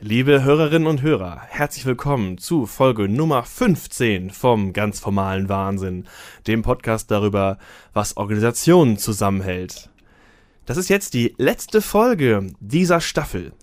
[0.00, 6.04] Liebe Hörerinnen und Hörer, herzlich willkommen zu Folge Nummer 15 vom ganz formalen Wahnsinn,
[6.46, 7.56] dem Podcast darüber,
[7.94, 9.88] was Organisationen zusammenhält.
[10.66, 13.54] Das ist jetzt die letzte Folge dieser Staffel.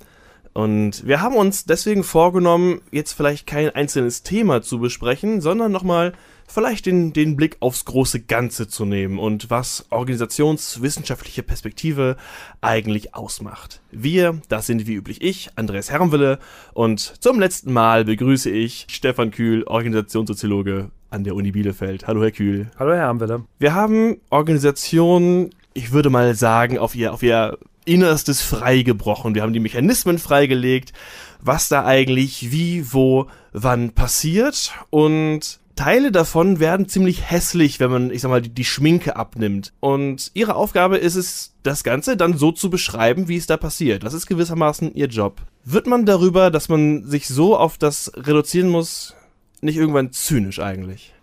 [0.54, 6.14] Und wir haben uns deswegen vorgenommen, jetzt vielleicht kein einzelnes Thema zu besprechen, sondern nochmal
[6.54, 12.16] vielleicht den, den Blick aufs große Ganze zu nehmen und was organisationswissenschaftliche Perspektive
[12.62, 13.82] eigentlich ausmacht.
[13.92, 16.38] Wir, das sind wie üblich ich, Andreas Herrenwille,
[16.74, 22.08] und zum letzten Mal begrüße ich Stefan Kühl, Organisationssoziologe an der Uni Bielefeld.
[22.08, 22.70] Hallo, Herr Kühl.
[22.78, 23.46] Hallo, Herr Herrenwille.
[23.58, 29.36] Wir haben Organisationen, ich würde mal sagen, auf ihr, auf ihr Innerstes freigebrochen.
[29.36, 30.94] Wir haben die Mechanismen freigelegt,
[31.42, 38.12] was da eigentlich wie, wo, wann passiert und Teile davon werden ziemlich hässlich, wenn man,
[38.12, 39.74] ich sag mal, die, die, Schminke abnimmt.
[39.80, 44.04] Und ihre Aufgabe ist es, das Ganze dann so zu beschreiben, wie es da passiert.
[44.04, 45.42] Das ist gewissermaßen ihr Job.
[45.66, 49.16] Wird man darüber, dass man sich so auf das reduzieren muss,
[49.62, 51.14] nicht irgendwann zynisch eigentlich?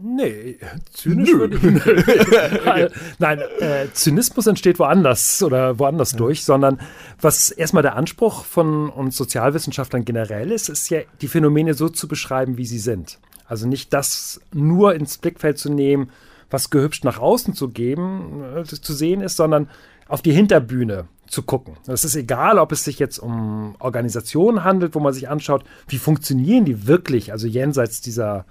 [0.00, 0.58] Nee,
[0.92, 1.38] zynisch Nö.
[1.38, 2.92] würde ich.
[3.18, 6.18] Nein, äh, Zynismus entsteht woanders oder woanders ja.
[6.18, 6.78] durch, sondern
[7.20, 12.06] was erstmal der Anspruch von uns Sozialwissenschaftlern generell ist, ist ja, die Phänomene so zu
[12.06, 13.18] beschreiben, wie sie sind.
[13.48, 16.10] Also nicht das nur ins Blickfeld zu nehmen,
[16.50, 19.68] was gehübscht nach außen zu geben, äh, zu sehen ist, sondern
[20.06, 21.76] auf die Hinterbühne zu gucken.
[21.86, 25.98] Es ist egal, ob es sich jetzt um Organisationen handelt, wo man sich anschaut, wie
[25.98, 28.46] funktionieren die wirklich, also jenseits dieser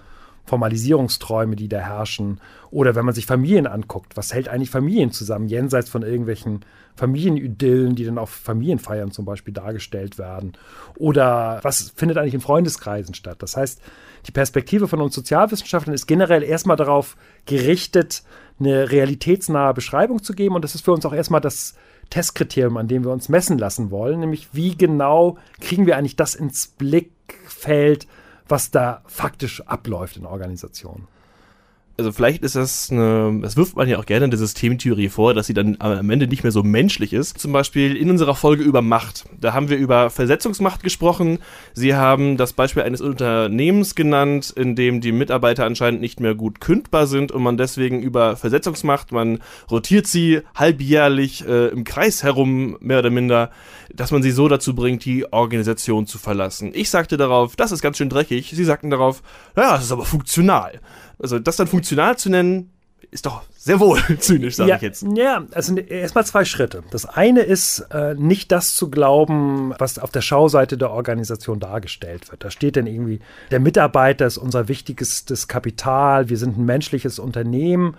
[0.47, 2.39] Formalisierungsträume, die da herrschen.
[2.71, 6.61] Oder wenn man sich Familien anguckt, was hält eigentlich Familien zusammen, jenseits von irgendwelchen
[6.95, 10.53] Familienidyllen, die dann auf Familienfeiern zum Beispiel dargestellt werden.
[10.95, 13.37] Oder was findet eigentlich in Freundeskreisen statt?
[13.39, 13.81] Das heißt,
[14.25, 18.23] die Perspektive von uns Sozialwissenschaftlern ist generell erstmal darauf gerichtet,
[18.59, 20.55] eine realitätsnahe Beschreibung zu geben.
[20.55, 21.75] Und das ist für uns auch erstmal das
[22.09, 26.35] Testkriterium, an dem wir uns messen lassen wollen, nämlich wie genau kriegen wir eigentlich das
[26.35, 28.07] ins Blickfeld,
[28.49, 31.07] was da faktisch abläuft in Organisationen
[31.97, 35.33] also vielleicht ist das eine, das wirft man ja auch gerne in der Systemtheorie vor,
[35.33, 37.39] dass sie dann am Ende nicht mehr so menschlich ist.
[37.39, 39.25] Zum Beispiel in unserer Folge über Macht.
[39.39, 41.39] Da haben wir über Versetzungsmacht gesprochen.
[41.73, 46.61] Sie haben das Beispiel eines Unternehmens genannt, in dem die Mitarbeiter anscheinend nicht mehr gut
[46.61, 49.39] kündbar sind und man deswegen über Versetzungsmacht, man
[49.71, 53.49] rotiert sie halbjährlich äh, im Kreis herum, mehr oder minder,
[53.91, 56.71] dass man sie so dazu bringt, die Organisation zu verlassen.
[56.75, 58.51] Ich sagte darauf, das ist ganz schön dreckig.
[58.53, 59.23] Sie sagten darauf,
[59.55, 60.79] naja, das ist aber funktional.
[61.19, 62.71] Also das dann funktional zu nennen,
[63.11, 65.05] ist doch sehr wohl zynisch, sage ja, ich jetzt.
[65.15, 66.83] Ja, also erstmal zwei Schritte.
[66.91, 72.29] Das eine ist, äh, nicht das zu glauben, was auf der Schauseite der Organisation dargestellt
[72.31, 72.43] wird.
[72.43, 73.19] Da steht dann irgendwie,
[73.51, 77.95] der Mitarbeiter ist unser wichtigstes Kapital, wir sind ein menschliches Unternehmen.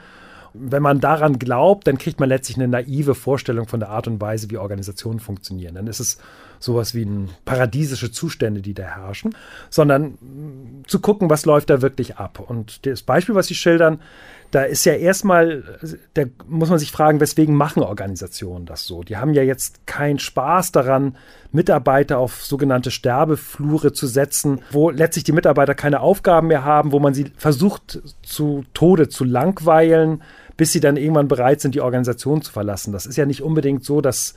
[0.54, 4.20] Wenn man daran glaubt, dann kriegt man letztlich eine naive Vorstellung von der Art und
[4.20, 5.74] Weise, wie Organisationen funktionieren.
[5.74, 6.18] Dann ist es
[6.58, 9.34] sowas wie ein paradiesische Zustände, die da herrschen,
[9.70, 10.18] sondern
[10.86, 12.40] zu gucken, was läuft da wirklich ab.
[12.40, 14.00] Und das Beispiel, was Sie schildern,
[14.50, 15.62] da ist ja erstmal,
[16.14, 19.02] da muss man sich fragen, weswegen machen Organisationen das so?
[19.02, 21.16] Die haben ja jetzt keinen Spaß daran,
[21.52, 26.98] Mitarbeiter auf sogenannte Sterbeflure zu setzen, wo letztlich die Mitarbeiter keine Aufgaben mehr haben, wo
[26.98, 30.22] man sie versucht zu Tode zu langweilen,
[30.56, 32.92] bis sie dann irgendwann bereit sind, die Organisation zu verlassen.
[32.92, 34.34] Das ist ja nicht unbedingt so, dass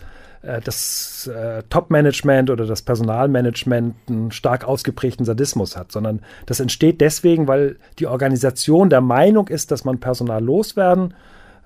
[0.64, 7.48] das äh, Top-Management oder das Personalmanagement einen stark ausgeprägten Sadismus hat, sondern das entsteht deswegen,
[7.48, 11.14] weil die Organisation der Meinung ist, dass man Personal loswerden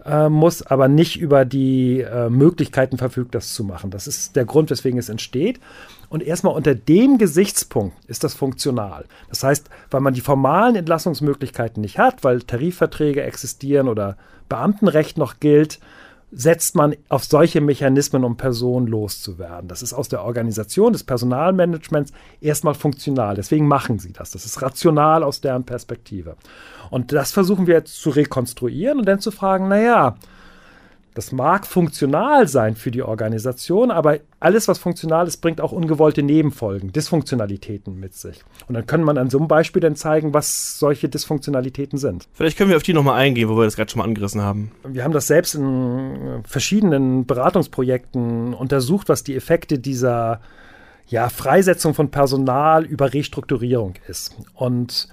[0.06, 3.92] äh, muss, aber nicht über die äh, Möglichkeiten verfügt, das zu machen.
[3.92, 5.60] Das ist der Grund, weswegen es entsteht.
[6.10, 9.06] Und erstmal unter dem Gesichtspunkt ist das funktional.
[9.30, 15.40] Das heißt, weil man die formalen Entlassungsmöglichkeiten nicht hat, weil Tarifverträge existieren oder Beamtenrecht noch
[15.40, 15.80] gilt,
[16.38, 19.70] setzt man auf solche Mechanismen, um Personen loszuwerden.
[19.70, 23.36] Das ist aus der Organisation des Personalmanagements erstmal funktional.
[23.36, 24.32] Deswegen machen sie das.
[24.32, 26.36] Das ist rational aus deren Perspektive.
[26.92, 30.18] Und das versuchen wir jetzt zu rekonstruieren und dann zu fragen, naja,
[31.16, 36.22] das mag funktional sein für die Organisation, aber alles, was funktional ist, bringt auch ungewollte
[36.22, 38.44] Nebenfolgen, Dysfunktionalitäten mit sich.
[38.68, 42.28] Und dann kann man an so einem Beispiel dann zeigen, was solche Dysfunktionalitäten sind.
[42.34, 44.72] Vielleicht können wir auf die nochmal eingehen, wo wir das gerade schon mal angerissen haben.
[44.86, 50.42] Wir haben das selbst in verschiedenen Beratungsprojekten untersucht, was die Effekte dieser
[51.08, 54.36] ja, Freisetzung von Personal über Restrukturierung ist.
[54.54, 55.08] Und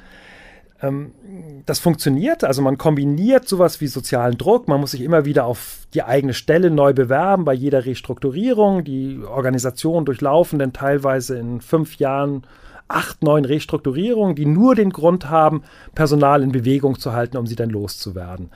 [1.64, 5.86] das funktioniert, also man kombiniert sowas wie sozialen Druck, man muss sich immer wieder auf
[5.94, 8.82] die eigene Stelle neu bewerben bei jeder Restrukturierung.
[8.82, 12.42] Die Organisationen durchlaufen dann teilweise in fünf Jahren
[12.88, 15.62] acht, neun Restrukturierungen, die nur den Grund haben,
[15.94, 18.50] Personal in Bewegung zu halten, um sie dann loszuwerden.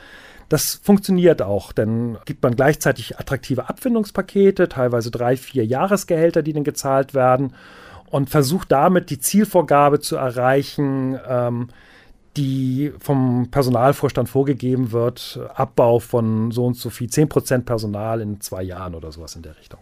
[0.49, 6.65] Das funktioniert auch, denn gibt man gleichzeitig attraktive Abfindungspakete, teilweise drei, vier Jahresgehälter, die dann
[6.65, 7.53] gezahlt werden.
[8.11, 11.69] und versucht damit die Zielvorgabe zu erreichen, ähm,
[12.37, 18.63] die vom Personalvorstand vorgegeben wird, Abbau von so und so viel, 10% Personal in zwei
[18.63, 19.81] Jahren oder sowas in der Richtung.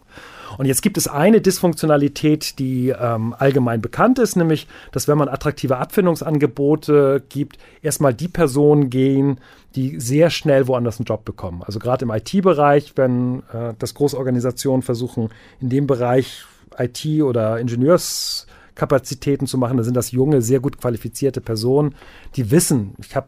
[0.57, 5.27] Und jetzt gibt es eine Dysfunktionalität, die ähm, allgemein bekannt ist, nämlich, dass wenn man
[5.27, 9.39] attraktive Abfindungsangebote gibt, erstmal die Personen gehen,
[9.75, 11.61] die sehr schnell woanders einen Job bekommen.
[11.63, 15.29] Also gerade im IT-Bereich, wenn äh, das Großorganisationen versuchen,
[15.59, 16.45] in dem Bereich
[16.77, 19.77] IT oder Ingenieurs Kapazitäten zu machen.
[19.77, 21.95] Da sind das junge, sehr gut qualifizierte Personen,
[22.35, 23.27] die wissen, ich habe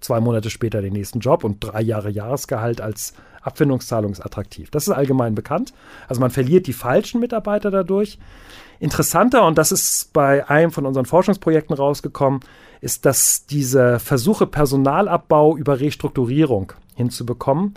[0.00, 4.70] zwei Monate später den nächsten Job und drei Jahre Jahresgehalt als Abfindungszahlung ist attraktiv.
[4.70, 5.72] Das ist allgemein bekannt.
[6.08, 8.18] Also man verliert die falschen Mitarbeiter dadurch.
[8.80, 12.40] Interessanter, und das ist bei einem von unseren Forschungsprojekten rausgekommen,
[12.80, 17.74] ist, dass diese Versuche, Personalabbau über Restrukturierung hinzubekommen,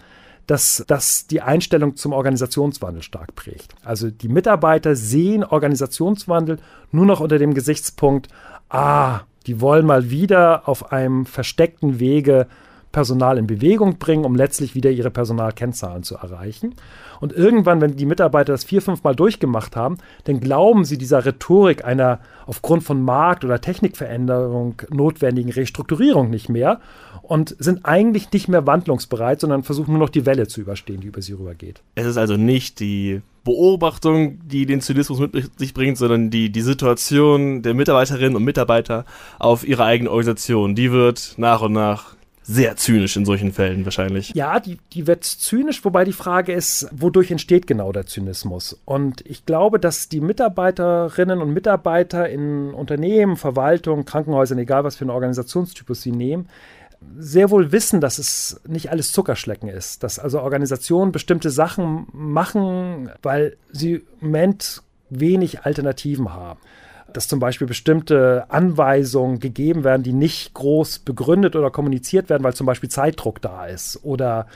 [0.52, 3.74] dass das die Einstellung zum Organisationswandel stark prägt.
[3.86, 6.58] Also die Mitarbeiter sehen Organisationswandel
[6.92, 8.28] nur noch unter dem Gesichtspunkt,
[8.68, 12.48] ah, die wollen mal wieder auf einem versteckten Wege
[12.92, 16.76] Personal in Bewegung bringen, um letztlich wieder ihre Personalkennzahlen zu erreichen.
[17.20, 21.26] Und irgendwann, wenn die Mitarbeiter das vier, fünf Mal durchgemacht haben, dann glauben sie dieser
[21.26, 26.82] Rhetorik einer aufgrund von Markt- oder Technikveränderung notwendigen Restrukturierung nicht mehr
[27.22, 31.08] und sind eigentlich nicht mehr wandlungsbereit, sondern versuchen nur noch die Welle zu überstehen, die
[31.08, 31.82] über sie rübergeht.
[31.96, 36.62] Es ist also nicht die Beobachtung, die den Zynismus mit sich bringt, sondern die, die
[36.62, 39.06] Situation der Mitarbeiterinnen und Mitarbeiter
[39.40, 40.76] auf ihre eigene Organisation.
[40.76, 44.34] Die wird nach und nach sehr zynisch in solchen Fällen wahrscheinlich.
[44.34, 48.80] Ja, die, die wird zynisch, wobei die Frage ist, wodurch entsteht genau der Zynismus?
[48.86, 55.04] Und ich glaube, dass die Mitarbeiterinnen und Mitarbeiter in Unternehmen, Verwaltung, Krankenhäusern, egal was für
[55.04, 56.48] einen Organisationstypus sie nehmen,
[57.18, 63.12] sehr wohl wissen, dass es nicht alles Zuckerschlecken ist, dass also Organisationen bestimmte Sachen machen,
[63.22, 66.60] weil sie im Moment wenig Alternativen haben
[67.14, 72.54] dass zum Beispiel bestimmte Anweisungen gegeben werden, die nicht groß begründet oder kommuniziert werden, weil
[72.54, 74.48] zum Beispiel Zeitdruck da ist oder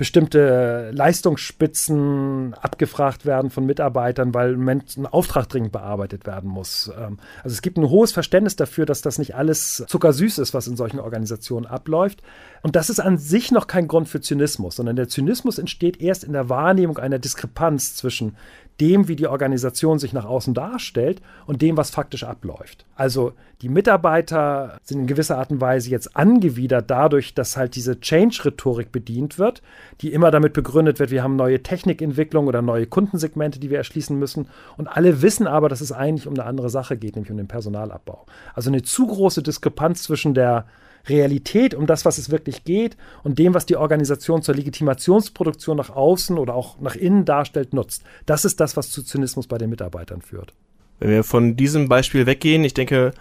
[0.00, 6.90] bestimmte Leistungsspitzen abgefragt werden von Mitarbeitern, weil im Moment ein Auftrag dringend bearbeitet werden muss.
[6.98, 10.68] Ähm, also es gibt ein hohes Verständnis dafür, dass das nicht alles zuckersüß ist, was
[10.68, 12.22] in solchen Organisationen abläuft.
[12.62, 16.24] Und das ist an sich noch kein Grund für Zynismus, sondern der Zynismus entsteht erst
[16.24, 18.36] in der Wahrnehmung einer Diskrepanz zwischen
[18.80, 22.86] dem, wie die Organisation sich nach außen darstellt und dem, was faktisch abläuft.
[22.96, 23.32] Also
[23.62, 28.90] die Mitarbeiter sind in gewisser Art und Weise jetzt angewidert dadurch, dass halt diese Change-Rhetorik
[28.90, 29.62] bedient wird,
[30.00, 34.18] die immer damit begründet wird, wir haben neue Technikentwicklung oder neue Kundensegmente, die wir erschließen
[34.18, 34.48] müssen.
[34.76, 37.48] Und alle wissen aber, dass es eigentlich um eine andere Sache geht, nämlich um den
[37.48, 38.24] Personalabbau.
[38.54, 40.64] Also eine zu große Diskrepanz zwischen der
[41.08, 45.90] Realität, um das, was es wirklich geht und dem, was die Organisation zur Legitimationsproduktion nach
[45.90, 48.04] außen oder auch nach innen darstellt, nutzt.
[48.26, 50.52] Das ist das, was zu Zynismus bei den Mitarbeitern führt.
[50.98, 53.12] Wenn wir von diesem Beispiel weggehen, ich denke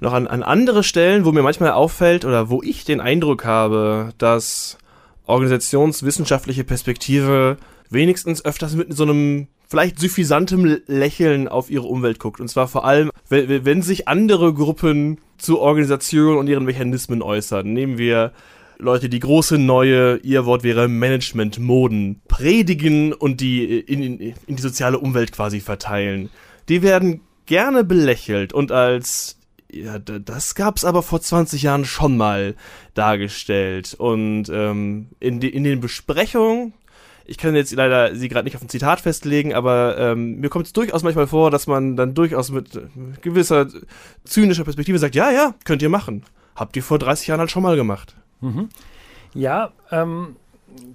[0.00, 4.12] noch an, an andere Stellen, wo mir manchmal auffällt oder wo ich den Eindruck habe,
[4.18, 4.78] dass
[5.26, 7.58] organisationswissenschaftliche Perspektive
[7.90, 12.40] wenigstens öfters mit so einem vielleicht suffisantem Lächeln auf ihre Umwelt guckt.
[12.40, 17.72] Und zwar vor allem, wenn, wenn sich andere Gruppen zu Organisationen und ihren Mechanismen äußern.
[17.72, 18.32] Nehmen wir
[18.78, 24.62] Leute, die große neue, ihr Wort wäre Management-Moden, predigen und die in, in, in die
[24.62, 26.30] soziale Umwelt quasi verteilen.
[26.68, 29.38] Die werden gerne belächelt und als
[29.70, 32.54] ja, das gab's aber vor 20 Jahren schon mal
[32.94, 33.94] dargestellt.
[33.98, 36.72] Und ähm, in, die, in den Besprechungen
[37.28, 40.66] ich kann jetzt leider sie gerade nicht auf ein Zitat festlegen, aber ähm, mir kommt
[40.66, 42.80] es durchaus manchmal vor, dass man dann durchaus mit
[43.20, 43.68] gewisser
[44.24, 46.24] zynischer Perspektive sagt, ja, ja, könnt ihr machen.
[46.56, 48.16] Habt ihr vor 30 Jahren halt schon mal gemacht.
[48.40, 48.70] Mhm.
[49.34, 50.36] Ja, ähm,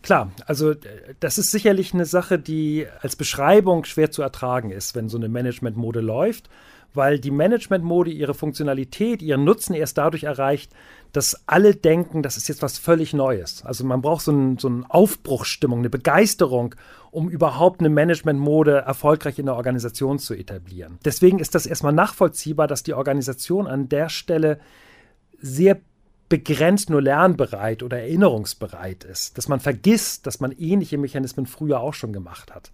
[0.01, 0.73] klar, also
[1.19, 5.29] das ist sicherlich eine Sache, die als Beschreibung schwer zu ertragen ist, wenn so eine
[5.29, 6.49] Management-Mode läuft
[6.93, 10.71] weil die Management-Mode ihre Funktionalität, ihren Nutzen erst dadurch erreicht,
[11.11, 13.63] dass alle denken, das ist jetzt was völlig Neues.
[13.63, 16.75] Also man braucht so, ein, so eine Aufbruchsstimmung, eine Begeisterung,
[17.11, 20.97] um überhaupt eine Management-Mode erfolgreich in der Organisation zu etablieren.
[21.05, 24.59] Deswegen ist das erstmal nachvollziehbar, dass die Organisation an der Stelle
[25.39, 25.79] sehr
[26.29, 31.93] begrenzt nur lernbereit oder erinnerungsbereit ist, dass man vergisst, dass man ähnliche Mechanismen früher auch
[31.93, 32.71] schon gemacht hat.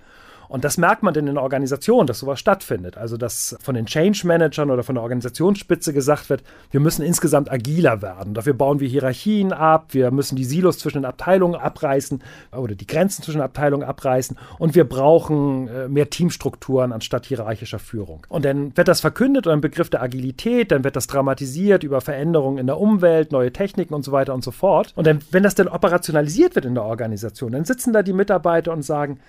[0.50, 2.98] Und das merkt man denn in der Organisation, dass sowas stattfindet.
[2.98, 7.52] Also, dass von den Change Managern oder von der Organisationsspitze gesagt wird, wir müssen insgesamt
[7.52, 8.34] agiler werden.
[8.34, 12.88] Dafür bauen wir Hierarchien ab, wir müssen die Silos zwischen den Abteilungen abreißen oder die
[12.88, 18.26] Grenzen zwischen Abteilungen abreißen und wir brauchen äh, mehr Teamstrukturen anstatt hierarchischer Führung.
[18.28, 22.02] Und dann wird das verkündet unter dem Begriff der Agilität, dann wird das dramatisiert über
[22.02, 24.94] Veränderungen in der Umwelt, neue Techniken und so weiter und so fort.
[24.96, 28.74] Und dann, wenn das dann operationalisiert wird in der Organisation, dann sitzen da die Mitarbeiter
[28.74, 29.20] und sagen,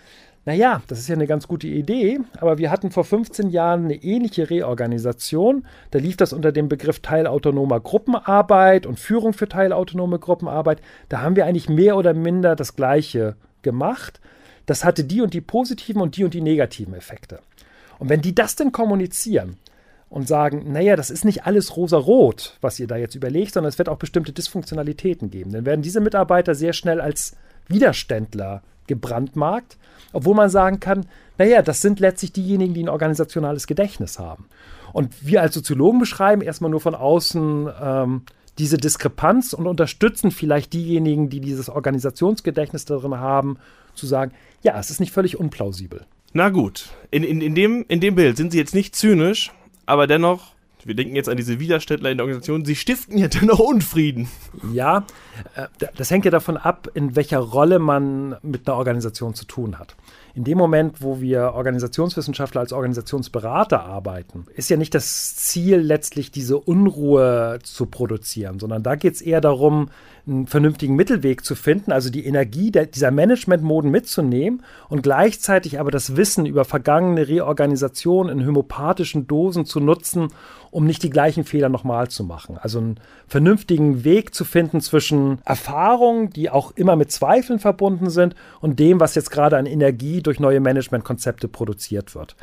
[0.47, 3.97] naja, das ist ja eine ganz gute Idee, aber wir hatten vor 15 Jahren eine
[3.97, 5.67] ähnliche Reorganisation.
[5.91, 10.81] Da lief das unter dem Begriff teilautonomer Gruppenarbeit und Führung für teilautonome Gruppenarbeit.
[11.11, 14.21] Da haben wir eigentlich mehr oder minder das Gleiche gemacht.
[14.65, 17.41] Das hatte die und die positiven und die und die negativen Effekte.
[17.99, 19.59] Und wenn die das denn kommunizieren
[20.09, 23.79] und sagen, naja, das ist nicht alles rosa-rot, was ihr da jetzt überlegt, sondern es
[23.79, 27.37] wird auch bestimmte Dysfunktionalitäten geben, dann werden diese Mitarbeiter sehr schnell als
[27.71, 29.79] Widerständler gebrandmarkt,
[30.13, 31.07] obwohl man sagen kann,
[31.39, 34.47] naja, das sind letztlich diejenigen, die ein organisationales Gedächtnis haben.
[34.93, 38.23] Und wir als Soziologen beschreiben erstmal nur von außen ähm,
[38.59, 43.59] diese Diskrepanz und unterstützen vielleicht diejenigen, die dieses Organisationsgedächtnis darin haben,
[43.95, 46.05] zu sagen, ja, es ist nicht völlig unplausibel.
[46.33, 49.53] Na gut, in, in, in, dem, in dem Bild sind Sie jetzt nicht zynisch,
[49.87, 50.53] aber dennoch
[50.85, 54.29] wir denken jetzt an diese Widerständler in der Organisation, sie stiften ja dennoch Unfrieden.
[54.73, 55.05] Ja,
[55.55, 59.79] äh, das hängt ja davon ab, in welcher Rolle man mit einer Organisation zu tun
[59.79, 59.97] hat.
[60.35, 66.31] In dem Moment, wo wir Organisationswissenschaftler als Organisationsberater arbeiten, ist ja nicht das Ziel letztlich
[66.31, 69.91] diese Unruhe zu produzieren, sondern da geht es eher darum,
[70.31, 75.91] einen vernünftigen Mittelweg zu finden, also die Energie der, dieser Managementmoden mitzunehmen und gleichzeitig aber
[75.91, 80.29] das Wissen über vergangene Reorganisationen in homöopathischen Dosen zu nutzen,
[80.71, 82.57] um nicht die gleichen Fehler nochmal zu machen.
[82.59, 88.37] Also einen vernünftigen Weg zu finden zwischen Erfahrungen, die auch immer mit Zweifeln verbunden sind,
[88.61, 92.37] und dem, was jetzt gerade an Energie durch neue Managementkonzepte produziert wird.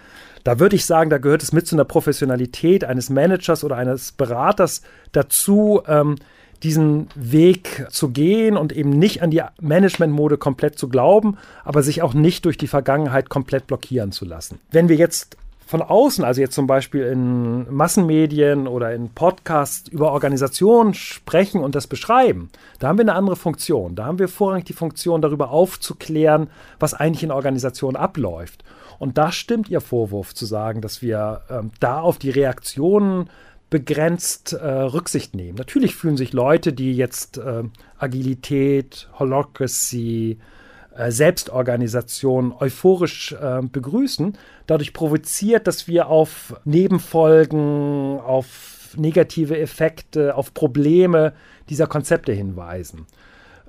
[0.44, 4.12] Da würde ich sagen, da gehört es mit zu einer Professionalität eines Managers oder eines
[4.12, 4.82] Beraters
[5.14, 6.16] dazu, ähm,
[6.64, 12.02] diesen Weg zu gehen und eben nicht an die Managementmode komplett zu glauben, aber sich
[12.02, 14.60] auch nicht durch die Vergangenheit komplett blockieren zu lassen.
[14.72, 15.38] Wenn wir jetzt
[15.68, 21.76] von außen, also jetzt zum Beispiel in Massenmedien oder in Podcasts über Organisationen sprechen und
[21.76, 22.50] das beschreiben,
[22.80, 23.94] da haben wir eine andere Funktion.
[23.94, 26.50] Da haben wir vorrangig die Funktion, darüber aufzuklären,
[26.80, 28.64] was eigentlich in Organisationen abläuft.
[28.98, 33.30] Und da stimmt Ihr Vorwurf zu sagen, dass wir ähm, da auf die Reaktionen
[33.70, 35.58] begrenzt äh, Rücksicht nehmen.
[35.58, 37.64] Natürlich fühlen sich Leute, die jetzt äh,
[37.98, 40.38] Agilität, Holocracy,
[40.96, 50.54] äh, Selbstorganisation euphorisch äh, begrüßen, dadurch provoziert, dass wir auf Nebenfolgen, auf negative Effekte, auf
[50.54, 51.34] Probleme
[51.70, 53.06] dieser Konzepte hinweisen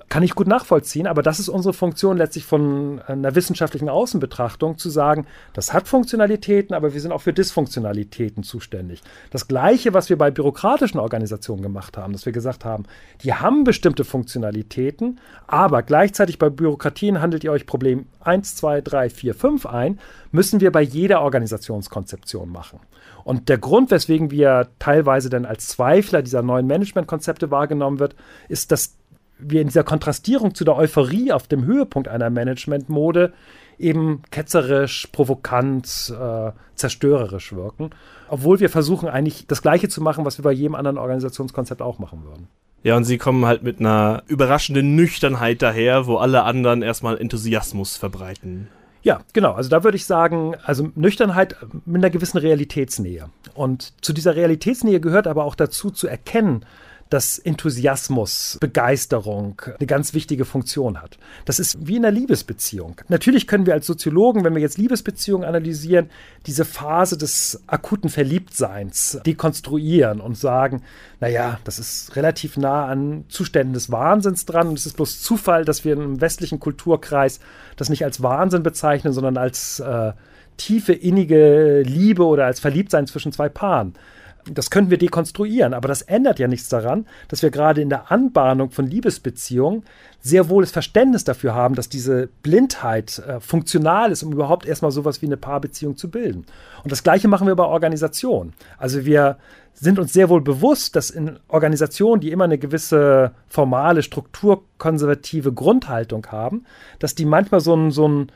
[0.09, 4.89] kann ich gut nachvollziehen, aber das ist unsere Funktion letztlich von einer wissenschaftlichen Außenbetrachtung, zu
[4.89, 9.01] sagen, das hat Funktionalitäten, aber wir sind auch für Dysfunktionalitäten zuständig.
[9.29, 12.85] Das Gleiche, was wir bei bürokratischen Organisationen gemacht haben, dass wir gesagt haben,
[13.23, 19.09] die haben bestimmte Funktionalitäten, aber gleichzeitig bei Bürokratien handelt ihr euch Problem 1, 2, 3,
[19.11, 19.99] 4, 5 ein,
[20.31, 22.79] müssen wir bei jeder Organisationskonzeption machen.
[23.23, 28.15] Und der Grund, weswegen wir teilweise dann als Zweifler dieser neuen Managementkonzepte wahrgenommen wird,
[28.47, 28.98] ist, dass
[29.39, 33.33] wir in dieser Kontrastierung zu der Euphorie auf dem Höhepunkt einer Managementmode
[33.77, 37.91] eben ketzerisch, provokant, äh, zerstörerisch wirken,
[38.27, 41.97] obwohl wir versuchen eigentlich das Gleiche zu machen, was wir bei jedem anderen Organisationskonzept auch
[41.97, 42.47] machen würden.
[42.83, 47.97] Ja, und sie kommen halt mit einer überraschenden Nüchternheit daher, wo alle anderen erstmal Enthusiasmus
[47.97, 48.69] verbreiten.
[49.01, 49.53] Ja, genau.
[49.53, 51.55] Also da würde ich sagen, also Nüchternheit
[51.85, 53.29] mit einer gewissen Realitätsnähe.
[53.53, 56.65] Und zu dieser Realitätsnähe gehört aber auch dazu zu erkennen,
[57.09, 61.17] dass Enthusiasmus, Begeisterung eine ganz wichtige Funktion hat.
[61.45, 63.01] Das ist wie in einer Liebesbeziehung.
[63.07, 66.09] Natürlich können wir als Soziologen, wenn wir jetzt Liebesbeziehungen analysieren,
[66.45, 70.83] diese Phase des akuten Verliebtseins dekonstruieren und sagen,
[71.19, 75.65] naja, das ist relativ nah an Zuständen des Wahnsinns dran und es ist bloß Zufall,
[75.65, 77.39] dass wir im westlichen Kulturkreis
[77.75, 80.13] das nicht als Wahnsinn bezeichnen, sondern als äh,
[80.57, 83.95] tiefe, innige Liebe oder als Verliebtsein zwischen zwei Paaren
[84.45, 88.11] das könnten wir dekonstruieren, aber das ändert ja nichts daran, dass wir gerade in der
[88.11, 89.83] Anbahnung von Liebesbeziehungen
[90.21, 94.91] sehr wohl das Verständnis dafür haben, dass diese Blindheit äh, funktional ist, um überhaupt erstmal
[94.91, 96.45] sowas wie eine Paarbeziehung zu bilden.
[96.83, 98.53] Und das Gleiche machen wir bei Organisationen.
[98.77, 99.37] Also wir
[99.73, 106.27] sind uns sehr wohl bewusst, dass in Organisationen, die immer eine gewisse formale, strukturkonservative Grundhaltung
[106.27, 106.65] haben,
[106.99, 108.31] dass die manchmal so ein, so ein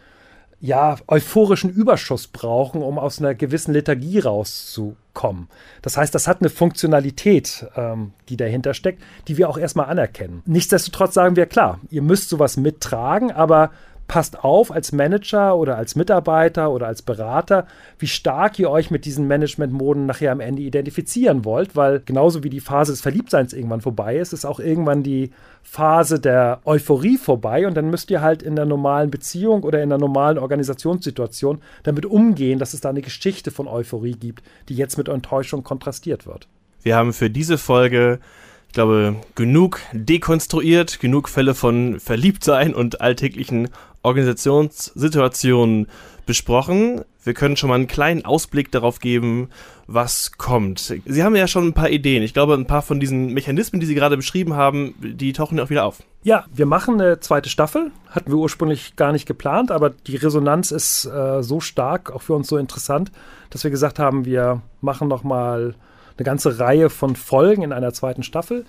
[0.63, 5.49] ja, euphorischen Überschuss brauchen, um aus einer gewissen Lethargie rauszukommen.
[5.81, 10.41] Das heißt, das hat eine Funktionalität, ähm, die dahinter steckt, die wir auch erstmal anerkennen.
[10.45, 13.71] Nichtsdestotrotz sagen wir, klar, ihr müsst sowas mittragen, aber
[14.13, 17.65] passt auf als Manager oder als Mitarbeiter oder als Berater,
[17.97, 22.51] wie stark ihr euch mit diesen Managementmoden nachher am Ende identifizieren wollt, weil genauso wie
[22.51, 25.31] die Phase des Verliebtseins irgendwann vorbei ist, ist auch irgendwann die
[25.63, 29.89] Phase der Euphorie vorbei und dann müsst ihr halt in der normalen Beziehung oder in
[29.89, 34.95] der normalen Organisationssituation damit umgehen, dass es da eine Geschichte von Euphorie gibt, die jetzt
[34.99, 36.47] mit Enttäuschung kontrastiert wird.
[36.83, 38.19] Wir haben für diese Folge
[38.67, 43.69] ich glaube, genug dekonstruiert, genug Fälle von Verliebtsein und alltäglichen
[44.03, 45.87] Organisationssituation
[46.25, 47.03] besprochen.
[47.23, 49.49] Wir können schon mal einen kleinen Ausblick darauf geben,
[49.87, 50.79] was kommt.
[50.79, 52.23] Sie haben ja schon ein paar Ideen.
[52.23, 55.63] Ich glaube, ein paar von diesen Mechanismen, die Sie gerade beschrieben haben, die tauchen ja
[55.63, 56.03] auch wieder auf.
[56.23, 57.91] Ja, wir machen eine zweite Staffel.
[58.09, 62.33] Hatten wir ursprünglich gar nicht geplant, aber die Resonanz ist äh, so stark, auch für
[62.33, 63.11] uns so interessant,
[63.49, 65.75] dass wir gesagt haben, wir machen noch mal
[66.17, 68.65] eine ganze Reihe von Folgen in einer zweiten Staffel.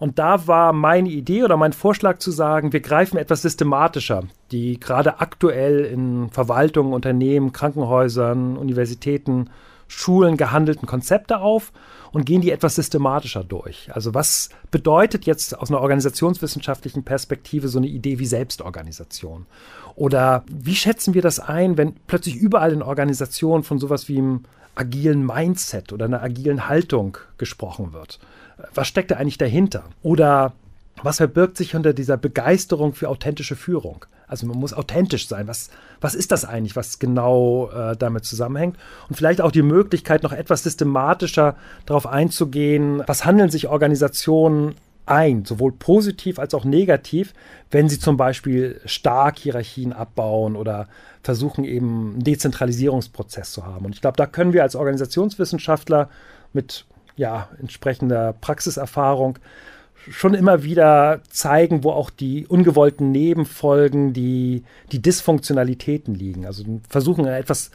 [0.00, 4.80] Und da war meine Idee oder mein Vorschlag zu sagen, wir greifen etwas systematischer die
[4.80, 9.50] gerade aktuell in Verwaltungen, Unternehmen, Krankenhäusern, Universitäten,
[9.86, 11.72] Schulen gehandelten Konzepte auf
[12.12, 13.90] und gehen die etwas systematischer durch.
[13.92, 19.46] Also was bedeutet jetzt aus einer organisationswissenschaftlichen Perspektive so eine Idee wie Selbstorganisation?
[19.96, 24.44] Oder wie schätzen wir das ein, wenn plötzlich überall in Organisationen von sowas wie einem
[24.76, 28.20] agilen Mindset oder einer agilen Haltung gesprochen wird?
[28.74, 29.84] Was steckt da eigentlich dahinter?
[30.02, 30.52] Oder
[31.02, 34.04] was verbirgt sich unter dieser Begeisterung für authentische Führung?
[34.26, 35.48] Also man muss authentisch sein.
[35.48, 38.76] Was, was ist das eigentlich, was genau äh, damit zusammenhängt?
[39.08, 44.76] Und vielleicht auch die Möglichkeit, noch etwas systematischer darauf einzugehen, was handeln sich Organisationen
[45.06, 47.34] ein, sowohl positiv als auch negativ,
[47.72, 50.86] wenn sie zum Beispiel stark Hierarchien abbauen oder
[51.22, 53.86] versuchen eben einen Dezentralisierungsprozess zu haben.
[53.86, 56.08] Und ich glaube, da können wir als Organisationswissenschaftler
[56.52, 56.86] mit
[57.16, 59.38] ja, entsprechender Praxiserfahrung
[60.08, 66.46] schon immer wieder zeigen, wo auch die ungewollten Nebenfolgen, die, die Dysfunktionalitäten liegen.
[66.46, 67.70] Also versuchen ein etwas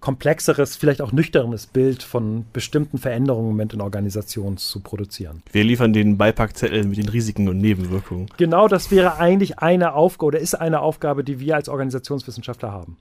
[0.00, 5.42] komplexeres, vielleicht auch nüchternes Bild von bestimmten Veränderungen im Moment in Organisationen zu produzieren.
[5.50, 8.28] Wir liefern den Beipackzettel mit den Risiken und Nebenwirkungen.
[8.36, 12.96] Genau, das wäre eigentlich eine Aufgabe oder ist eine Aufgabe, die wir als Organisationswissenschaftler haben.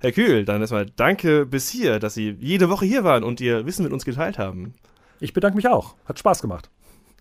[0.00, 3.66] Herr Kühl, dann erstmal danke bis hier, dass Sie jede Woche hier waren und Ihr
[3.66, 4.74] Wissen mit uns geteilt haben.
[5.18, 5.96] Ich bedanke mich auch.
[6.04, 6.70] Hat Spaß gemacht.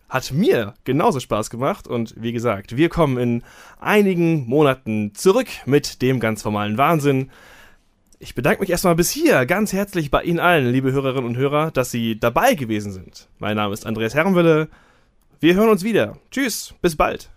[0.10, 3.44] Hat mir genauso Spaß gemacht und wie gesagt, wir kommen in
[3.80, 7.32] einigen Monaten zurück mit dem ganz formalen Wahnsinn.
[8.20, 11.72] Ich bedanke mich erstmal bis hier ganz herzlich bei Ihnen allen, liebe Hörerinnen und Hörer,
[11.72, 13.28] dass Sie dabei gewesen sind.
[13.40, 14.70] Mein Name ist Andreas Herrenwille.
[15.40, 16.18] Wir hören uns wieder.
[16.30, 17.32] Tschüss, bis bald.